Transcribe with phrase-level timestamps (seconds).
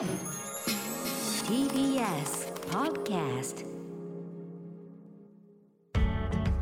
[0.00, 0.08] TBS
[2.70, 3.66] Podcast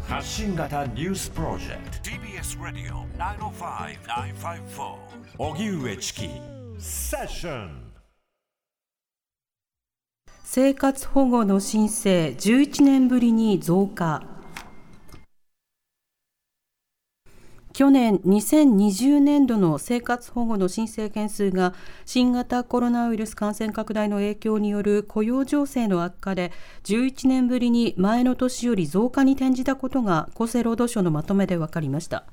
[0.08, 2.10] 発信型ニュースプロジェクト。
[2.10, 4.96] TBS Radio 905-954
[5.38, 6.28] 荻上チキ。
[6.80, 7.92] セッション
[10.42, 14.24] 生活保護の申請11年ぶりに増加
[17.78, 21.74] 去年2020年度の生活保護の申請件数が
[22.06, 26.50] 新型コロナウイルス感染拡大の影響による雇用情勢の悪化で
[26.82, 32.24] 11年ぶりに前の年より増加に転じたことが厚生労働省のまとめで分かりました。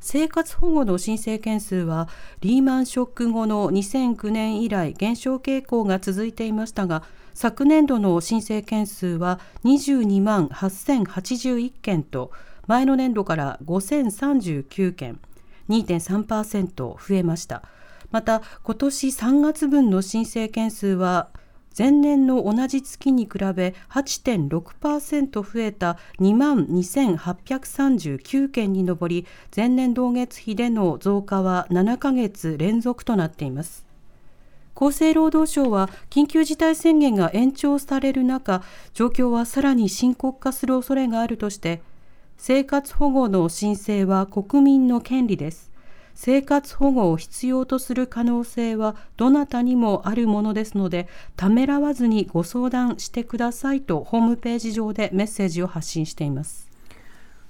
[0.00, 2.08] 生活保護の申請件数は
[2.40, 7.02] リーマンショック後の2009年以来減少傾向が続いていましたが
[7.34, 12.30] 昨年度の申請件数は22万8081件と
[12.66, 15.18] 前の年度から5039件
[15.68, 17.62] 2.3%増えました。
[18.10, 21.28] また今年3月分の申請件数は
[21.76, 33.84] 前年の同じ月に比べ8.6%増えた2万2839件に上り前年同月比での増加は7ヶ月連続となっています。
[34.74, 38.62] 厚生労働省は緊急事態宣言が延長される中
[38.94, 41.80] 状況はさらに深刻化する恐れがあるとして
[42.38, 45.70] 生活保護の申請は国民の権利です。
[46.14, 56.65] 生活保護を必要とする可能性はどなたにもあるものですのでためらわずにご相談してくださいとホームページ上でメッセージを発信しています。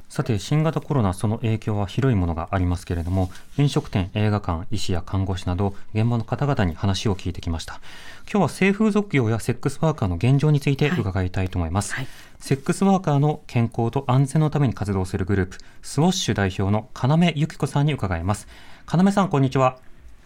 [0.08, 7.80] さて、新型コロナ、その影響は広いものがありますけれども、飲食店、映画館、医師や看護師など、現場の方々に話を聞いてきました。
[8.30, 11.94] 今日は性風俗業やセックスワーカーの現状について伺いたいと思います。
[11.94, 18.46] はいはい、セックスワーカーの健康と安全のために活動するグループ、スウォッシュ代表の要由紀子さんに伺います。
[18.92, 19.78] 要さん、こんにちは。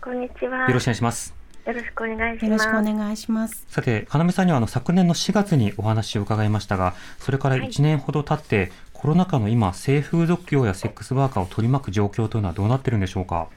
[0.02, 0.68] こんにちは。
[0.68, 1.40] よろしくお願いします。
[1.66, 2.44] よろしくお願いします。
[2.46, 3.64] よろしくお願いします。
[3.68, 13.48] さて、要さんにはあの昨年の4月にお話を伺いましたが、それから1年ほど経って、はい、コロナ禍の今、性風俗業やセックスワーカーを取り巻く状況というのはどうなってるんでしょうか？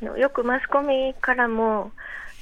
[0.00, 1.92] よくマスコミからも、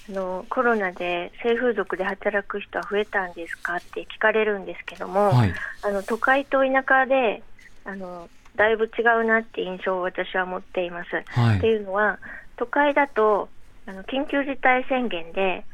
[0.09, 5.53] あのコロナで性風俗で働く人は増えたんですかって聞かれるんですけども、はい、
[5.83, 7.43] あの都会と田舎で
[7.85, 11.11] あのだいぶ違うなって印象を私は持っています。
[11.27, 12.21] はい、っていうのは
[12.57, 13.49] 都会だと
[13.87, 15.65] あの緊急事態宣言で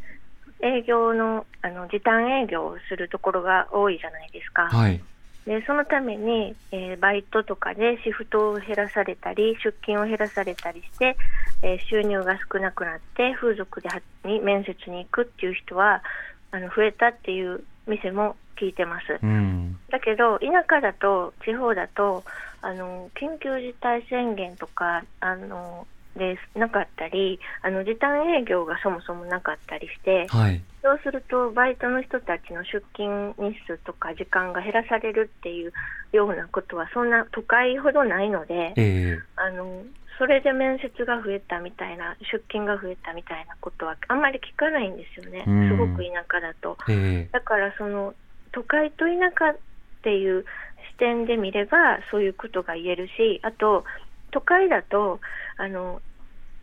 [0.63, 4.69] 営業のあの時短営業をするところが多いじゃないですか。
[4.71, 5.03] はい、
[5.47, 11.17] でそのために、えー、バイトとかでシフトを減らされたり出勤を減らされたりして、
[11.63, 13.89] えー、収入が少なくなって風俗で
[14.25, 16.03] に面接に行くっていう人は
[16.51, 19.19] あの増えたっていう店も聞いてます。
[19.23, 22.23] うん、だけど田舎だと地方だと
[22.61, 25.87] あの緊急事態宣言とかあの
[26.17, 35.73] でなかったりあの時短営業がそもそもなかったりして、はい、そうするとバイトの人たちの出勤日数とか時間が減らされるっていう
[36.13, 39.85] ようなことはそんな都会ほどないので、えー、あの
[40.19, 46.77] それで面接が増えたみたいな出勤が増えたみたいなことはあんまり聞かないんですよね、すごく田舎だと。
[46.89, 48.15] えー、だからその
[48.53, 49.59] 都会と田舎っ
[50.03, 50.45] ていう
[50.93, 53.85] 視点で見ればそういうことが言えるしあと
[54.31, 55.21] 都会だと
[55.57, 56.01] あの、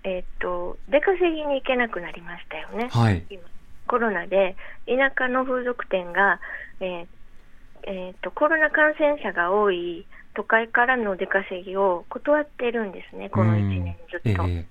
[0.03, 3.41] えー、っと出稼ぎに行けなくなりましたよね、はい、今
[3.87, 4.55] コロナで
[4.85, 6.39] 田舎の風俗店が、
[6.79, 7.07] えー
[7.83, 10.05] えー、っとコロナ感染者が多い
[10.35, 14.43] 都会からの出稼ぎを断っているんですね、この1年ずっと。
[14.43, 14.65] えー、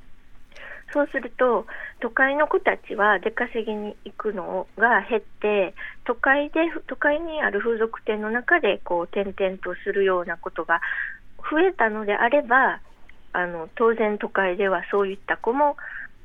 [0.92, 1.66] そうすると、
[2.00, 5.74] 都会の子たちは出稼ぎに行くのが減って、
[6.04, 10.80] 都会で都会にある風俗店の中でこう転々とするようなことが
[11.50, 12.80] 増えたのであれば、
[13.32, 15.76] あの当然都会ではそういった子も、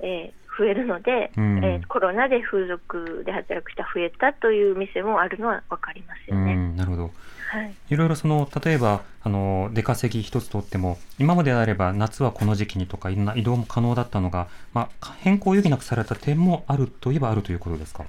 [0.01, 6.55] えー、増えるので、うん、えー、コロナで風俗で働く人が増えたという店もあるのは分かりますよね。
[6.75, 7.11] なるほど
[7.51, 18.05] はい、いろいろその例えばあの出稼ぎ一つとっても今までであれば夏はこの時期にとかいろんな移動も可能だったのが、まあ、変更を余儀なくされた点もあるといえばあるということですか？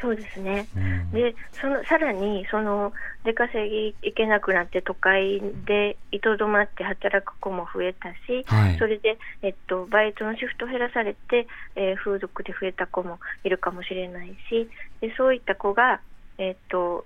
[0.00, 2.92] そうですね、うん、でそのさらにその
[3.24, 14.68] 出稼ぎ行けなくなって都会でいとどまって働く子も増えたし、はい、それで、えっと、バイトのシフト減らされて、えー、風俗で増えた子もいるかもしれないし
[15.00, 16.00] でそういった子が、
[16.38, 17.04] えっと、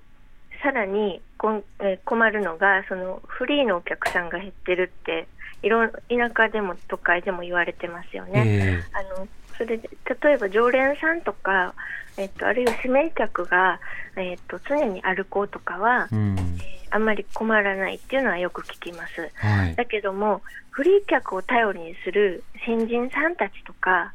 [0.63, 5.27] さらにこ、えー、困るのがそのフリーのお客さんが減ってるって
[5.63, 5.99] いろ田
[6.37, 8.43] 舎でも都会でも言われてますよね。
[8.45, 9.29] えー、あの
[9.63, 9.89] それで
[10.23, 11.75] 例えば常連さんとか
[12.17, 13.81] えっと、あるいは指名客が、
[14.17, 19.31] えっと、常に歩こうとかは、うん、えー、あんまり困らないっていうのはよく聞きます。
[19.35, 24.13] はい、だけども、フリー客を頼りにする新人さんたちとか、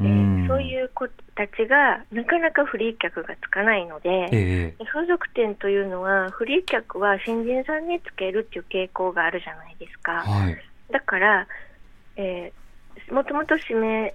[0.00, 10.22] えー、そういうこたちがなかなかフリー客がつかないので、ええ風俗店というのはフリー客は新人さんにつけるっていう傾向があるじゃないですか。
[10.22, 10.58] はい。
[10.90, 11.46] だから、
[12.16, 14.14] えー、もともと指名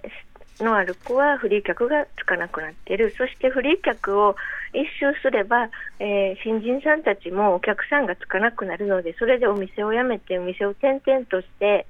[0.60, 4.36] のある子はフリー客がつかなくなっている、そしてフリー客を
[4.72, 11.86] 一周すれば、えー新人さんたちもお客さんがつかなくなるので、それでお店を辞めて、お店を転々として、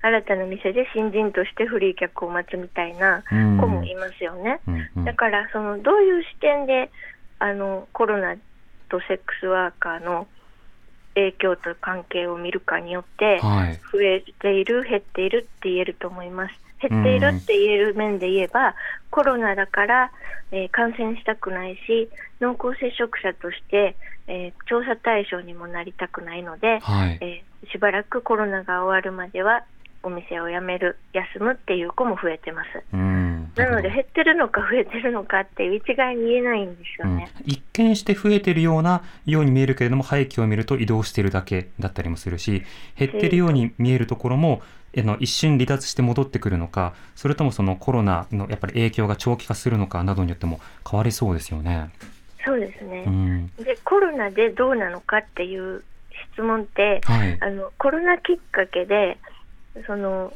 [0.00, 4.60] 新たな店で新人としてフリー客を待つみたいなうん子もいますよね。
[4.66, 6.90] うんうんだからそのどういう視点で
[7.38, 8.36] あのコロナ
[8.88, 10.26] とセックスワーカーの
[11.14, 13.80] 影響と関係を見るかによってはい。
[13.92, 18.74] 増えている減っているって言えると思います減っているって言える面で言えば、
[19.10, 20.12] コロナだから、
[20.50, 22.08] えー感染したくないし
[22.40, 23.96] 濃厚接触者として、
[24.26, 27.18] えー調査対象にもなりたくないので、はい。
[27.20, 29.64] えーしばらくコロナが終わるまでは
[30.04, 33.50] お店を辞める休むっていう子も増えてますうん。
[33.56, 37.32] なのでる減ってるのか増えてるのかっていう一概に言えないんですほどうんよね。
[37.44, 42.62] 一見して増えてるようなように見えるけれども背景を見ると移動してるだけだったりもするし
[42.96, 44.62] 減ってるように見えるところも
[44.96, 51.90] あの一瞬離脱して戻ってくるのかそれともそのコロナのやっぱり影響が長期化するのかなどによっても変わりそうですよね。
[52.44, 53.46] そうですね、うん。
[53.58, 55.84] でコロナでどうなのかっていう
[56.32, 57.38] 質問ってはい。
[57.40, 59.18] あのコロナきっかけで
[59.86, 60.32] その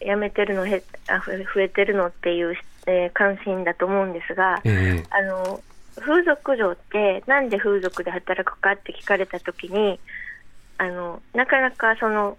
[0.00, 2.56] やめてるのへあふ増えてるのっていう、
[2.86, 5.60] えー関心だと思うんですがええあの
[6.00, 10.00] 風俗嬢ってなんで風俗で働くかって聞かれた時に
[10.78, 12.38] あのなかなかその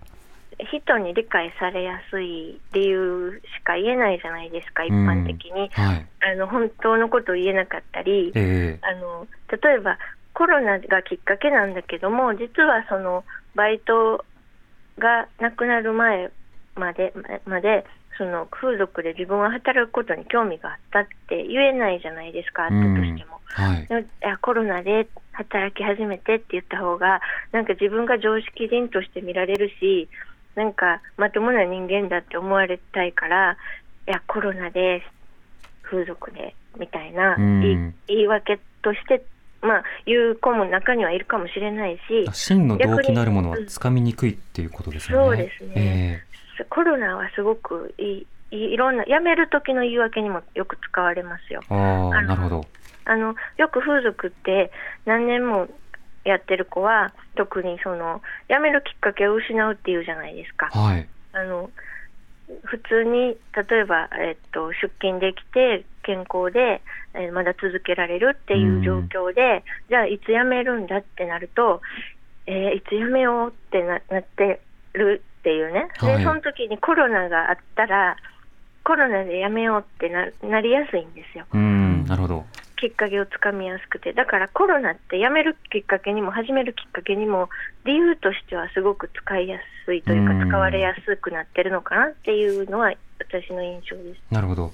[0.59, 5.69] 人に理解されやすい理由しか言えないじゃないですか一般的に。
[5.69, 6.07] はい。
[6.21, 9.97] あの本当のことを言えなかったり、ええあの例えば
[10.33, 13.23] コロナがきっかけなんだけども実はその
[13.55, 14.23] バイト
[14.97, 16.31] がなくなる前
[16.75, 17.13] まで
[17.45, 17.85] まで
[18.17, 23.41] その風俗で自分は働くことに興味があったって言えないじゃないですかあったとしても。
[23.45, 23.87] はい。
[23.89, 27.21] いやコロナで働き始めてって言った方が
[27.51, 30.07] なんか自分が常識人として見られるし
[30.55, 33.57] なんかまともな人間だって思われたいから
[34.07, 35.01] いやコロナで
[35.83, 39.23] 風俗でみたいなうん言い訳として
[39.61, 45.25] まあ言う子も中にはいるかもしれないし真の動機なるものはつかみにくいっていうことですよね。
[45.27, 46.25] そうですね
[46.69, 51.61] コロナはすごくいいいいろんな辞める時の言い訳にもよく使われますよ。
[51.71, 52.65] ええあなるほど。
[53.05, 54.71] あのよく風俗って
[55.05, 55.67] 何年も
[56.23, 60.67] やってる子は特にその辞めるきっかけを失うっていうじゃないですか。
[60.67, 61.07] はい。
[61.33, 61.69] あの
[62.65, 66.81] 普通に例えば、えっと、出勤できて健康で、
[67.13, 71.81] えーまだ続けられるっていう状況で、じゃあいつ辞めるんだってなると、
[72.45, 74.61] えーいつ辞めようってななって
[74.93, 78.17] るっていうね、はいでその時にコロナがあったら
[78.83, 81.45] コロナで辞めようってななりやすいんですよ。
[81.53, 82.45] うん、なるほど。
[82.81, 87.47] きっかけをつかみやすくてだからコロナって辞めるきっかけにも始めるきっかけにも
[87.85, 94.21] 理由としてはすごく使いやすいというかうん使われやすくなってるのかなっていうのは私の印象です。
[94.31, 94.71] なるほど。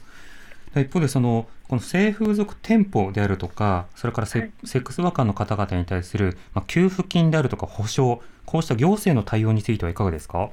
[0.76, 10.50] 一方でそのこの性風俗店舗であるとかそれからセ,、はいセックスワーカーの方々に対する、まあ、給付金であるとか保証こうした行政の対応についてはいかがですか？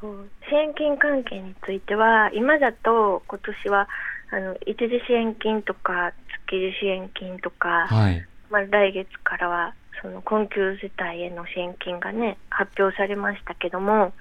[0.00, 3.88] 支援金関係については今だと今年は
[4.30, 6.12] あの一時支援金とか
[6.46, 8.26] 月次支援金とか、はい。
[8.50, 14.12] まあ、来月からはその困窮世帯への支援金がね発表されましたけども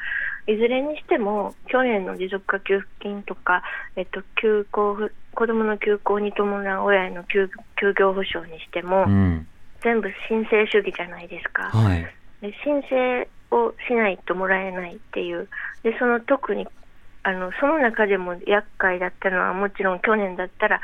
[0.48, 3.64] いずれにしても去年の持続化給付金とか、
[3.96, 7.50] えっと、休校ふ子どもの休校に伴う親への休
[7.80, 9.48] 休業保障にしても、うん。
[9.84, 11.64] 全部申請主義じゃないですか。
[11.64, 12.02] はい。
[12.42, 15.48] で申請をしないともらえないっていう。
[15.84, 16.68] でその特に
[17.24, 20.82] あのその中でも厄介だったのはもちろん去年だったら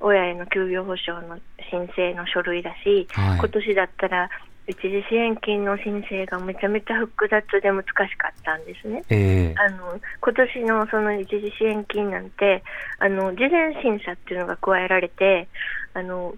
[0.00, 1.38] 親への休業保障の
[1.70, 3.38] 申請の書類だし、はい。
[3.38, 4.30] 今年だったら
[4.68, 9.02] 一時支援金の申請がめちゃめちゃ複雑で難しかったんですね。
[9.08, 9.54] ええ。
[9.56, 12.62] あの今年のその一時支援金なんて
[12.98, 15.48] あの事前審査っていうのが加えられて
[15.94, 16.34] あの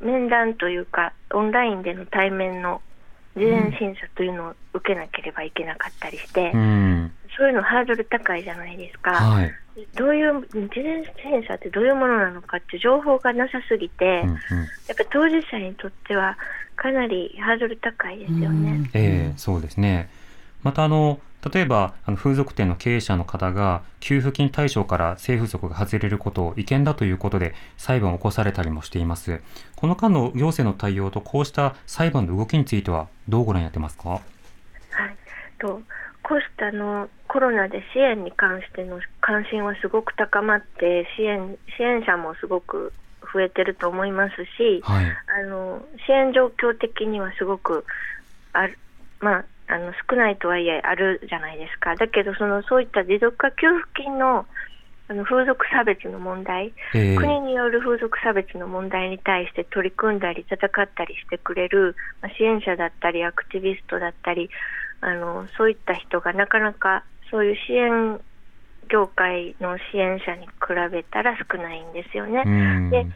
[0.00, 2.80] 面談というかオンラインでの対面の
[3.36, 9.12] 事前審査というのを受けなければいけなかったりして、うんそういうのハードル高いじゃないですか。
[9.12, 9.52] はい
[9.96, 14.38] どういう事前審査ってどういうものなのかって情報がなさすぎて、うんうんやっ
[14.98, 16.36] ぱ当事者にとっては
[16.76, 18.90] かなりハードル高いですよね。
[18.92, 20.10] ええそうですね。
[20.62, 21.20] またあの
[21.50, 29.40] 例えばあの風俗店の経営者の方が給付金対象から性風俗が外れることを違憲だということで裁判を起こされたりもしています。
[29.74, 34.10] この間の行政の対応とこうした裁判の動きについてはどうご覧になってますか？
[34.10, 35.16] はい、
[35.58, 35.80] と
[36.22, 42.92] こうしたあのコロナで支援に関しての関心はすごく高まって支援支援者もすごく
[43.32, 45.06] 増えてると思いますし、はい、
[45.40, 47.86] あの支援状況的にはすごく
[48.52, 48.78] ある、
[49.20, 51.96] まあ、あの少ないとはいえあるじゃないですか。
[51.96, 54.44] だけどそのそういった持続化給付金の
[55.08, 64.48] あの風俗差別の問題、えー、国による風俗差別の問題に対して取り組んだり戦ったりしてくれる、まあ、支援者だったりアクティビストだったり
[65.00, 68.20] あのそういった人がなかなかそういう支援
[68.88, 70.52] 業界の支援者に比
[70.92, 72.44] べたら少ないんですよね。
[72.90, 73.06] で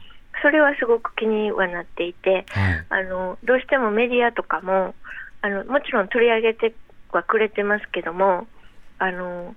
[0.42, 4.94] それはすごく気にはなっていて、はい、あのどうしてもメディアとかも
[5.42, 6.74] あのもちろん取り上げて
[7.12, 8.46] はくれてますけども
[8.98, 9.54] あの、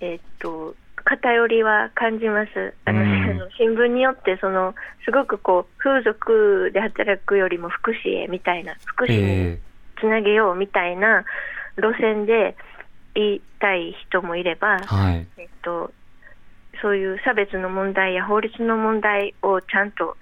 [0.00, 0.74] えー、っと
[1.04, 2.74] 偏りは感じます。
[2.86, 4.74] あの、うん、新聞によってその
[5.04, 9.58] すごくこう風俗で働くよりも福祉へみたいな福祉に
[10.00, 11.24] つなげようみたいな
[11.76, 12.54] 路線で言
[13.14, 15.92] いたい人もいれば、はい、えっと
[16.82, 20.16] そういう差別の問題や法律の問題をちゃんと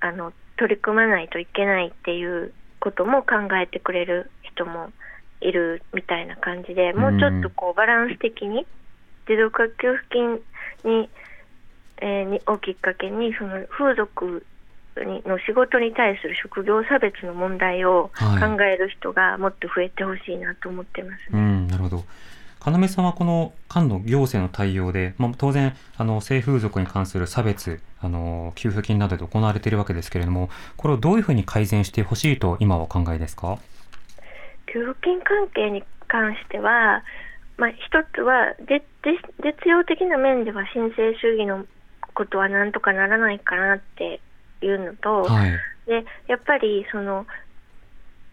[0.00, 4.90] あの取り組まないといけないっていうことも考えてくれる人も
[5.40, 8.66] いるみたいな感じで、もうちょっとこうバランス的に
[9.28, 10.40] 持続化給付金
[10.84, 11.08] に,、
[11.98, 14.44] えー、にをきっかけにその風俗
[14.96, 21.38] にの仕事に対する職業差別の問題を考える人がもっと増えてほしいなと思ってます、ね。
[21.38, 22.04] はい、うんなるほど
[22.70, 33.58] 要さんはこの間の行政の対応で、まあ、当然あの性風俗に関する差別あの給付金などで行われているわけですけれどもこれをどういうふうに改善してほしいと今はお考えですか
[34.72, 37.02] 給付金関係に関しては、
[37.56, 37.78] まあ、一
[38.14, 38.82] つは実
[39.66, 41.66] 用的な面では申請主義の
[42.14, 44.20] ことはなんとかならないかなって
[44.62, 45.50] いうのと、はい、
[45.86, 47.26] でやっぱりその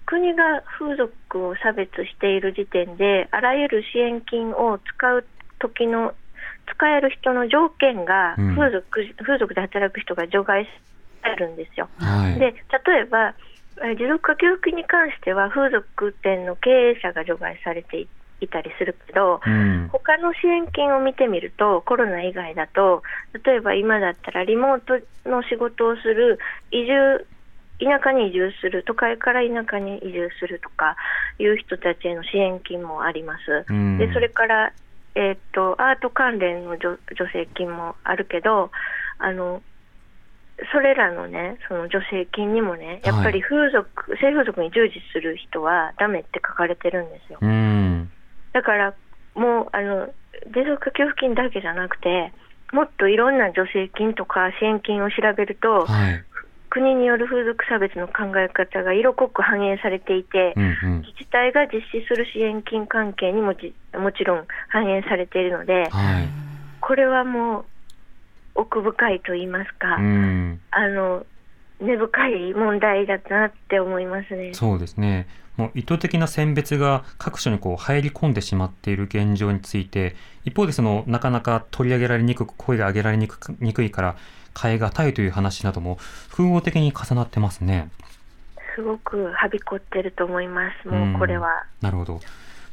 [0.05, 5.25] 国が風俗を差別している時点であらゆる支援金を使う
[5.59, 6.13] 時の
[6.67, 10.65] 使える人の条件が風俗うん、風俗で働く人が除外
[11.21, 11.89] されるんですよ。
[11.97, 13.33] はい、で例えば
[13.97, 18.07] 持続化給付金に関しては風俗店の経営者が除外されてい
[18.41, 23.01] いたりするけど、うん、他の支援金を見てみるとコロナ以外だと
[23.45, 26.39] 例えば今だったらリモートの仕事をする
[26.71, 27.25] 移住
[27.79, 30.95] 田舎に移住する都会から田舎に移住するとか
[31.39, 33.65] いう人たちへの支援金もあります。
[33.69, 34.73] うん、でそれから
[35.15, 36.97] えー、っとアート関連の助
[37.31, 38.71] 成金もあるけど
[39.19, 39.61] あの
[40.71, 47.39] それらのね、その助成金にもね、やっぱり風俗、はい、性風俗に従事する人はダメって書かれてるんですよ。
[48.53, 48.93] だから
[49.35, 50.07] もうあの
[50.47, 52.31] 持続化給付金だけじゃなくて
[52.71, 56.23] もっといろんな助成金とか支援金を調べると、はい、
[56.75, 66.27] 国による風俗差別の考え方が色濃く反映されていて、うんうん、自治体が実施する支援金関係にもちもちろん反映されているので、はい、
[66.81, 67.65] これはもう
[68.55, 71.25] 奥深いと言いますか、うん、あの
[71.79, 74.53] 根深い問題だなって思いますね。
[74.53, 75.27] そうですね。
[75.55, 84.17] もう意図的な選別が各所にこう入り込んでしまっている現状について、一方でそのなかなか取り上げられにくく、声が上げられにくにくいから
[84.59, 85.95] 変え難いという話なども
[86.29, 87.89] 複合的に重なってますね。
[88.75, 90.87] すごくはびこってると思います。
[90.87, 91.65] もうこれは。
[91.81, 92.19] なるほど。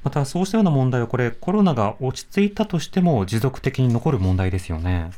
[0.03, 5.13] またそうしたような問題はこれコロナが落ち着いたとしても持続的に残る問題ですよね。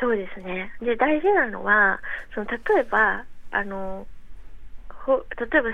[0.00, 0.72] そうですね。
[0.80, 2.00] で大事なのは
[2.34, 4.06] その例えばあの
[4.88, 5.70] ほ例えば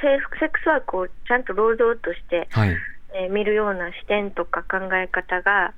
[0.00, 2.76] 制服セックスワークをちゃんと労働として、はい、
[3.14, 5.72] えー、見るような視点とか考え方が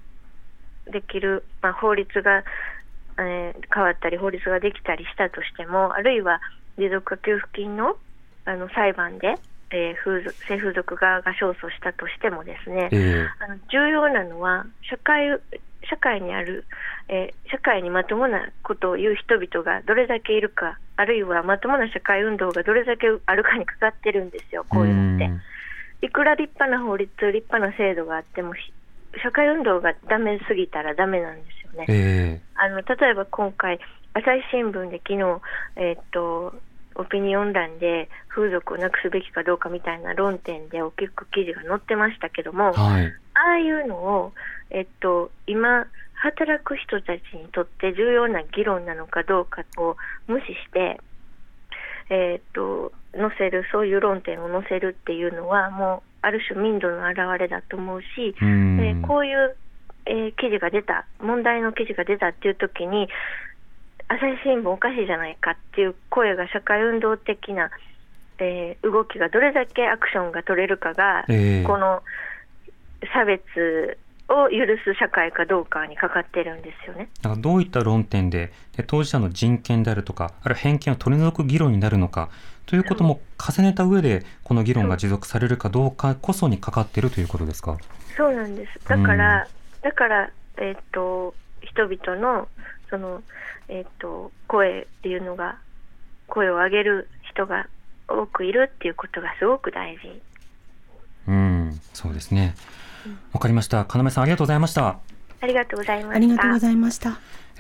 [0.91, 2.45] できる、まあ、法律が、
[3.21, 6.41] えー、変わったり法律ができたりしたとしてもあるいは
[6.79, 7.97] 持続化給付金の
[8.47, 9.37] あの裁判で、
[9.71, 15.39] えー、風俗性風俗側が勝訴したとしてもですね、えー、あの重要なのは社会
[15.89, 16.65] 社会にある、
[17.09, 26.07] えー、社会にまともなことを言う人々がどれだけいるか、あるいはまともな社会運動がどれだけあるかにかかってるんですよ、こういうのって。
[26.07, 28.55] いくら立派な法律、立派な制度があっても、
[29.23, 31.87] 社会運動がダメすぎたらダメなんですよね。
[31.89, 33.79] えー、あの例えば今回、
[34.15, 35.41] 朝日新聞で昨日、
[35.77, 36.55] えー、っと
[36.97, 44.33] オピニオン欄で風俗をなくすべきかどうかみたいな論点で大きく記事が載ってましたけども、はい、ああいうのを、
[44.71, 49.97] えっと、今、働く人たちにとって重要な議論なのかどうかを
[50.27, 51.01] 無視して、
[52.11, 58.07] えっと、載せる、そういう論点を載せるっていうのは、もう、ある種民度の表れだと思うし、
[58.41, 59.57] うえー、こういう、
[60.11, 63.09] えー、記事が出た、問題の記事が出たっていう時に、
[64.09, 67.71] 朝日新聞おかしいじゃないかっていう声が社会運動的な、
[68.39, 72.03] えー、動きがどれだけアクションが取れるかが、えー、この
[73.15, 73.99] 差別
[74.29, 77.09] を許す社会かどうかにかかってるんですよね。
[77.23, 82.31] だからどういった論点でで当事者の人権であるとかあるいは偏見を取り除く議論になるのか
[82.67, 87.77] ということも重ねた上でこの議論が持続されるかどうかこそにかかっているということですか？
[88.17, 88.89] そうなんです。
[88.89, 89.49] だから、うん、
[89.83, 92.49] だからえっ、ー、と人々の
[92.89, 93.23] その
[93.69, 95.59] えっ、ー、と声っていうのが
[96.27, 97.69] 声を上げる人が
[98.09, 100.21] 多くいるっていうことがすごく大事。
[101.29, 102.55] うん、そうですね。
[103.33, 103.87] わかりました。
[103.89, 104.99] 要さんありがとうございました。
[105.41, 106.17] ありがとうございました。
[106.17, 107.19] ありがとうございました。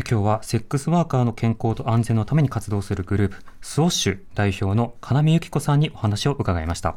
[0.08, 6.96] 今日はセックスワーカーの健康と安全のために活動するグループスウォッシュ代表の要由紀子さんにお話を伺いました